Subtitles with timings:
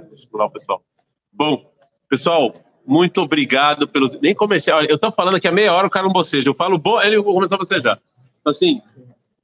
[0.00, 0.82] vai estimular o pessoal.
[1.32, 1.70] Bom,
[2.08, 2.54] pessoal,
[2.86, 4.18] muito obrigado pelos.
[4.20, 4.72] Nem comecei.
[4.72, 6.48] Olha, eu estou falando aqui há meia hora, o cara não boceja.
[6.48, 8.00] Eu falo, bom, ele começou a bocejar.
[8.40, 8.80] Então, assim,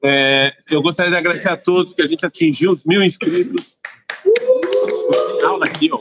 [0.02, 3.76] é, eu gostaria de agradecer a todos que a gente atingiu os mil inscritos.
[4.24, 5.98] No final daqui, ó.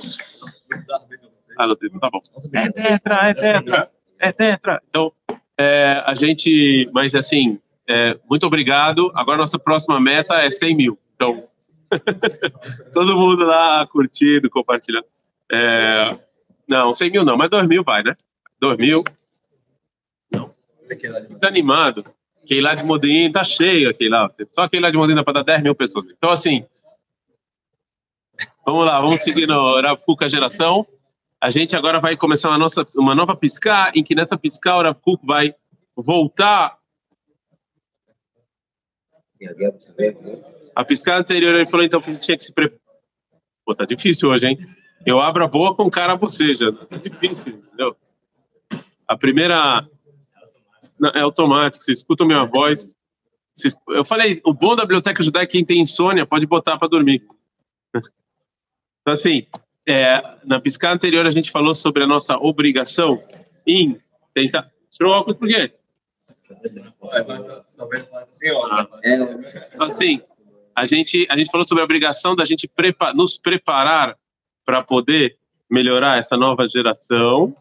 [1.58, 2.22] Ah, não, tá bom.
[2.54, 4.82] É tetra, é tetra, é tetra.
[4.90, 5.12] Então,
[5.58, 9.12] é, a gente, mas assim, é, muito obrigado.
[9.16, 11.00] Agora nossa próxima meta é 100 mil.
[11.16, 11.44] Então,
[12.94, 15.06] todo mundo lá curtindo, compartilhando.
[15.52, 16.12] É,
[16.68, 18.16] não, 100 mil não, mas 2 mil vai, né?
[18.62, 19.04] 2 mil.
[20.32, 20.54] Não.
[21.30, 22.04] Desanimado.
[22.62, 24.32] Lá de Modim tá cheio aqui lá.
[24.50, 26.08] Só lá de Modim dá para dar 10 mil pessoas.
[26.08, 26.66] Então, assim,
[28.66, 30.86] vamos lá, vamos seguir no Rav Geração.
[31.40, 34.82] A gente agora vai começar uma, nossa, uma nova piscar, em que nessa piscar o
[34.82, 35.54] Rav vai
[35.96, 36.78] voltar.
[39.42, 39.54] A
[40.84, 42.80] piscar anterior ele falou então que a gente tinha que se preparar.
[43.66, 44.58] Pô, tá difícil hoje, hein?
[45.06, 46.74] Eu abro a boca com o cara boceja.
[46.74, 47.96] Tá difícil, entendeu?
[49.08, 49.88] A primeira
[51.16, 52.96] é automático, você escuta a minha voz.
[53.90, 57.26] Eu falei, o bom da biblioteca judaica é quem tem insônia pode botar para dormir.
[59.02, 59.48] Então, assim,
[59.88, 63.24] é, na piscada anterior a gente falou sobre a nossa obrigação
[63.66, 63.98] em
[64.36, 64.70] tentar.
[64.92, 65.74] Tirou óculos por quê?
[69.74, 70.22] Então, assim,
[70.80, 74.16] a gente, a gente falou sobre a obrigação da gente prepa nos preparar
[74.66, 75.38] para poder
[75.70, 77.54] melhorar essa nova geração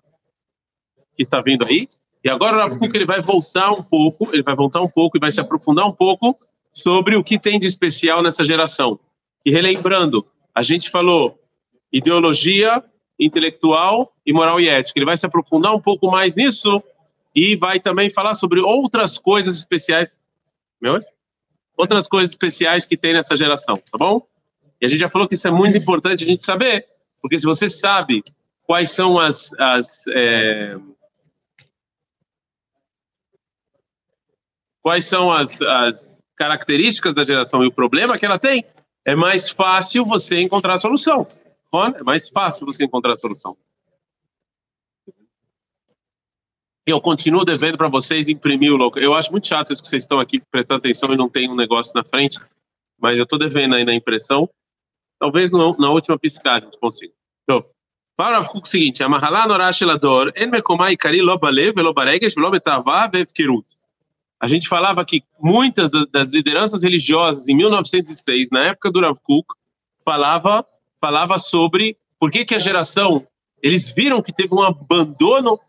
[1.17, 1.89] que está vindo aí.
[2.25, 5.21] E agora o Rav ele vai voltar um pouco, ele vai voltar um pouco e
[5.21, 6.37] vai se aprofundar um pouco
[6.73, 9.01] sobre o que tem de especial nessa geração.
[9.45, 10.25] E relembrando,
[10.55, 11.39] a gente falou
[11.93, 12.83] ideologia,
[13.19, 14.99] intelectual e moral e ética.
[14.99, 16.83] Ele vai se aprofundar um pouco mais nisso
[17.35, 20.21] e vai também falar sobre outras coisas especiais.
[20.81, 20.99] Meu?
[21.79, 24.27] Outras coisas especiais que tem nessa geração, tá bom?
[24.81, 26.85] E a gente já falou que isso é muito importante a gente saber,
[27.23, 28.25] porque se você sabe
[28.65, 30.77] quais são as, as é,
[34.83, 38.65] quais são as, as características da geração e o problema que ela tem,
[39.05, 41.27] é mais fácil você encontrar a solução.
[41.99, 43.57] É mais fácil você encontrar a solução.
[46.89, 49.03] Eu continuo devendo para vocês imprimir o local.
[49.03, 51.55] Eu acho muito chato isso que vocês estão aqui prestando atenção e não tem um
[51.55, 52.41] negócio na frente,
[52.99, 54.49] mas eu estou devendo aí na impressão.
[55.21, 57.13] Talvez no, na última piscada a gente consiga.
[57.43, 57.63] Então,
[58.17, 60.33] para o seguinte, Amahalá Norash Elador,
[60.99, 61.21] Kari
[62.35, 63.67] Velobetavá, Vevkirut.
[64.41, 69.47] A gente falava que muitas das lideranças religiosas em 1906, na época do Rav Kuk,
[70.07, 70.65] falava,
[70.99, 73.27] falava sobre por que, que a geração,
[73.63, 75.61] eles viram que teve um abandono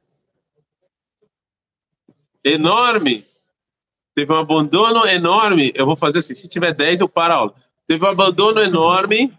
[2.43, 3.23] enorme,
[4.15, 7.55] teve um abandono enorme, eu vou fazer assim, se tiver 10 eu paro a aula.
[7.87, 9.33] Teve um abandono enorme,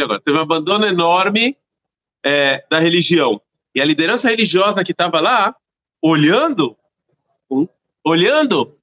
[0.00, 1.56] agora, teve um abandono enorme
[2.24, 3.40] é, da religião.
[3.74, 5.54] E a liderança religiosa que estava lá,
[6.00, 6.76] olhando
[8.04, 8.76] olhando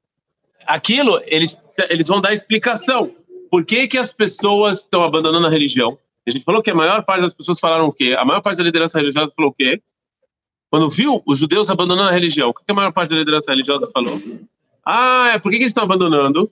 [0.66, 3.14] aquilo, eles, eles vão dar explicação.
[3.50, 5.98] Por que, que as pessoas estão abandonando a religião?
[6.28, 8.16] A gente falou que a maior parte das pessoas falaram o quê?
[8.18, 9.81] A maior parte da liderança religiosa falou o quê?
[10.72, 13.92] Quando viu os judeus abandonando a religião, o que a maior parte da liderança religiosa
[13.94, 14.18] falou?
[14.86, 16.50] Ah, é por que, eles estão abandonando?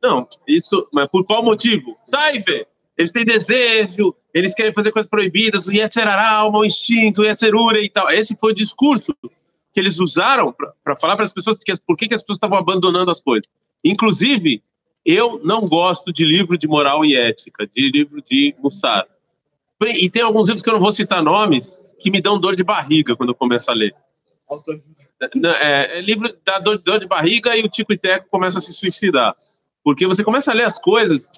[0.00, 1.96] Não, isso, mas por qual motivo?
[2.04, 2.64] Sai, velho.
[2.96, 7.80] Eles têm desejo, eles querem fazer coisas proibidas, o Yetzerará, o mau instinto, o Yetzerura
[7.80, 8.08] e tal.
[8.08, 9.12] Esse foi o discurso
[9.74, 10.54] que eles usaram
[10.84, 13.50] para falar para as pessoas que, por que, que as pessoas estavam abandonando as coisas.
[13.84, 14.62] Inclusive,
[15.04, 19.06] eu não gosto de livro de moral e ética, de livro de Mussar.
[19.82, 22.64] E tem alguns livros que eu não vou citar nomes, que me dão dor de
[22.64, 23.94] barriga quando eu começo a ler.
[25.60, 28.60] É, é livro dá dor, dor, de barriga e o Tico e Teco começa a
[28.60, 29.34] se suicidar.
[29.82, 31.28] Porque você começa a ler as coisas,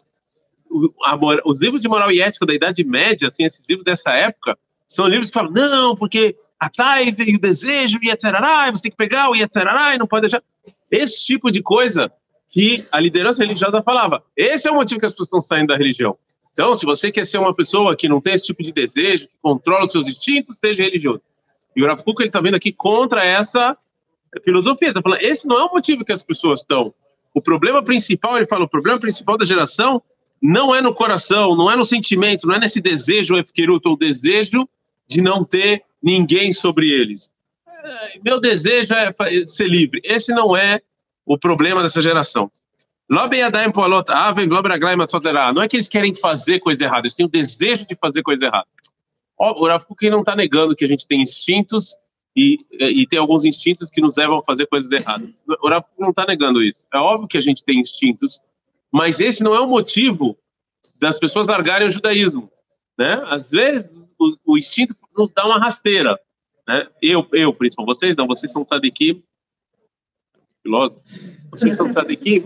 [0.70, 4.10] o, a, os livros de moral e ética da Idade Média, assim, esses livros dessa
[4.12, 8.24] época, são livros que falam, não, porque a raiva e o desejo e etc.
[8.70, 9.56] Você tem que pegar o etc.
[9.94, 10.42] E não pode deixar.
[10.90, 12.10] Esse tipo de coisa
[12.48, 14.22] que a liderança religiosa falava.
[14.36, 16.16] Esse é o motivo que as pessoas estão saindo da religião.
[16.58, 19.34] Então, se você quer ser uma pessoa que não tem esse tipo de desejo, que
[19.40, 21.22] controla os seus instintos, seja religioso.
[21.76, 23.76] E o Rav Kuk, ele está vindo aqui contra essa
[24.42, 24.88] filosofia.
[24.88, 26.92] Está falando, esse não é o motivo que as pessoas estão.
[27.32, 30.02] O problema principal, ele fala, o problema principal da geração
[30.42, 34.68] não é no coração, não é no sentimento, não é nesse desejo efkeruto, o desejo
[35.06, 37.30] de não ter ninguém sobre eles.
[37.68, 39.14] É, meu desejo é
[39.46, 40.00] ser livre.
[40.02, 40.80] Esse não é
[41.24, 42.50] o problema dessa geração.
[45.52, 48.46] Não é que eles querem fazer coisa errada, eles têm o desejo de fazer coisa
[48.46, 48.66] errada.
[49.38, 51.96] O Rav não está negando que a gente tem instintos
[52.36, 55.32] e, e, tem alguns instintos que nos levam a fazer coisas erradas.
[55.62, 56.84] O Rav não está negando isso.
[56.92, 58.40] É óbvio que a gente tem instintos,
[58.92, 60.36] mas esse não é o motivo
[60.96, 62.50] das pessoas largarem o judaísmo,
[62.98, 63.22] né?
[63.26, 66.18] Às vezes o, o instinto nos dá uma rasteira,
[66.66, 66.88] né?
[67.00, 69.22] Eu, eu, principalmente vocês, não, vocês são tzadikim,
[70.62, 71.00] filósofo,
[71.50, 72.44] vocês são tzadikim,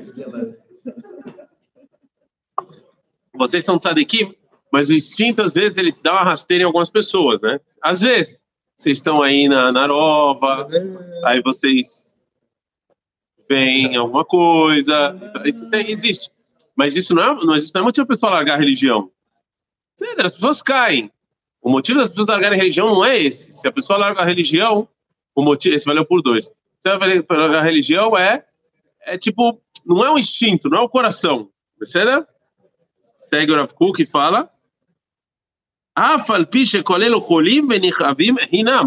[3.34, 4.34] vocês são tzadikim,
[4.72, 7.60] mas o instinto, às vezes, ele dá uma rasteira em algumas pessoas, né?
[7.82, 8.42] Às vezes,
[8.76, 10.66] vocês estão aí na, Nova,
[11.24, 12.16] aí vocês
[13.48, 15.14] veem alguma coisa,
[15.44, 16.30] isso tem, existe.
[16.74, 19.10] Mas isso não é, isso não é motivo para a pessoa largar a religião.
[20.18, 21.10] As pessoas caem.
[21.60, 23.52] O motivo das pessoas largarem a religião não é esse.
[23.52, 24.88] Se a pessoa larga a religião,
[25.34, 26.46] o motivo, esse valeu por dois.
[26.80, 28.44] Se ela largar a religião é,
[29.06, 31.50] é tipo, não é um instinto, não é o coração.
[31.78, 32.26] Percebe?
[33.18, 34.50] Segue o Rav Kuk e fala,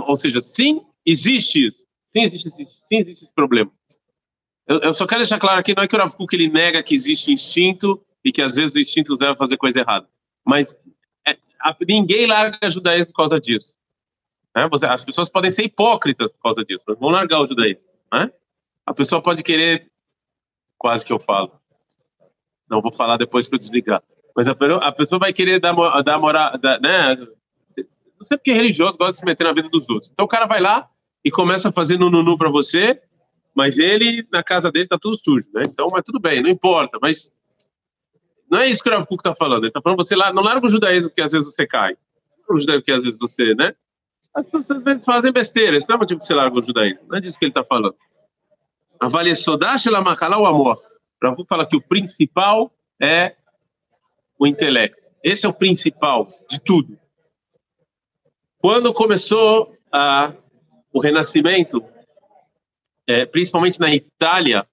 [0.08, 1.78] ou seja, sim, existe isso.
[2.12, 3.72] Sim, existe, sim, existe esse problema.
[4.68, 6.82] Eu, eu, só quero deixar claro aqui, não é que o Rav Kuk ele nega
[6.82, 10.08] que existe instinto e que às vezes o instinto nos leva a fazer coisa errada.
[10.44, 10.76] Mas
[11.28, 13.76] é, a, ninguém larga a judaísmo por causa disso.
[14.56, 14.68] Né?
[14.70, 17.84] Você, as pessoas podem ser hipócritas por causa disso, mas vão largar o judaísmo.
[18.12, 18.32] Né?
[18.86, 19.92] A pessoa pode querer,
[20.86, 21.52] quase que eu falo,
[22.70, 24.04] não vou falar depois que eu desligar.
[24.36, 25.74] Mas a, a pessoa vai querer dar,
[26.04, 27.16] dar moral, né?
[28.20, 30.12] Não sei porque religioso gosta de se meter na vida dos outros.
[30.12, 30.88] Então o cara vai lá
[31.24, 33.02] e começa a fazer nunu para você,
[33.56, 35.64] mas ele, na casa dele, tá tudo sujo, né?
[35.66, 37.00] Então, mas tudo bem, não importa.
[37.02, 37.34] Mas
[38.48, 39.64] não é isso que o Rav está falando.
[39.64, 41.98] Ele está falando você lá, não larga o judaísmo porque às vezes você cai.
[42.48, 43.74] O judaísmo porque às vezes você, né?
[44.36, 45.78] As pessoas às vezes fazem besteira.
[45.78, 47.08] Isso não é motivo que você larga o judaísmo.
[47.10, 47.96] Não é disso que ele está falando.
[49.00, 50.78] Avalie sodash la o amor.
[51.22, 52.72] Rav fala que o principal
[53.02, 53.36] é
[54.38, 55.02] o intelecto.
[55.24, 57.00] Esse é o principal de tudo.
[58.60, 60.34] Quando começou a,
[60.92, 61.84] o Renascimento,
[63.08, 64.66] é, principalmente na Itália,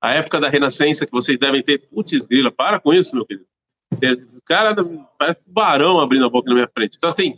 [0.00, 3.46] a época da Renascença que vocês devem ter, putz, grila, para com isso, meu querido.
[3.92, 4.74] O cara
[5.18, 6.96] parece um barão abrindo a boca na minha frente.
[6.96, 7.36] Então, assim,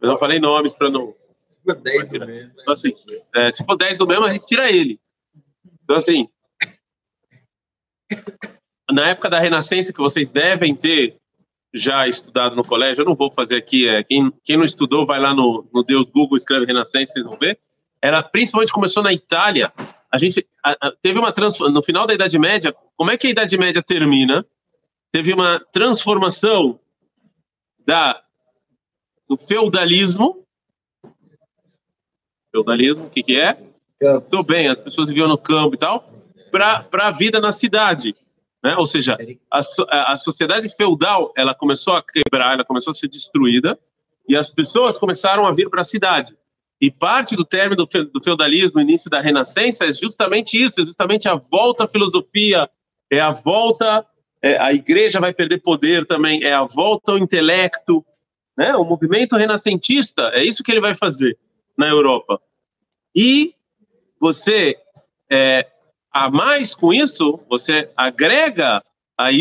[0.00, 1.14] eu não falei nomes para não.
[1.48, 2.52] Se for 10 do mesmo.
[2.60, 2.90] Então, assim,
[3.34, 4.98] é, se for 10 do mesmo, a gente tira ele.
[5.82, 6.28] Então, assim,
[8.90, 11.16] na época da Renascença, que vocês devem ter
[11.74, 15.18] já estudado no colégio, eu não vou fazer aqui, é, quem, quem não estudou, vai
[15.18, 17.58] lá no, no Deus Google, escreve Renascença, vocês vão ver.
[18.00, 19.72] Ela principalmente começou na Itália.
[20.10, 23.26] A gente a, a, teve uma transformação, no final da Idade Média, como é que
[23.26, 24.44] a Idade Média termina?
[25.10, 26.78] Teve uma transformação
[27.86, 28.22] da,
[29.28, 30.46] do feudalismo.
[32.50, 33.56] Feudalismo, o que, que é?
[34.30, 36.12] Tudo bem, as pessoas viviam no campo e tal,
[36.50, 38.14] para a vida na cidade.
[38.62, 38.76] Né?
[38.76, 39.16] Ou seja,
[39.50, 43.78] a, a sociedade feudal ela começou a quebrar, ela começou a ser destruída
[44.28, 46.36] e as pessoas começaram a vir para a cidade.
[46.80, 51.36] E parte do término do feudalismo, início da Renascença, é justamente isso, é justamente a
[51.36, 52.68] volta à filosofia,
[53.10, 54.04] é a volta,
[54.42, 58.04] é, a igreja vai perder poder também, é a volta ao intelecto,
[58.56, 58.74] né?
[58.74, 61.38] O movimento renascentista, é isso que ele vai fazer
[61.78, 62.40] na Europa.
[63.14, 63.54] E
[64.22, 64.76] você
[65.28, 65.66] é,
[66.12, 68.80] a mais com isso, você agrega
[69.18, 69.32] a